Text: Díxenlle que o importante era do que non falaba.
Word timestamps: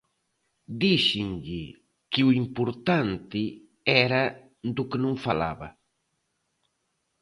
Díxenlle 0.83 1.63
que 2.11 2.21
o 2.27 2.29
importante 2.43 3.41
era 4.05 4.23
do 4.75 4.83
que 4.89 4.99
non 5.05 5.13
falaba. 5.25 5.67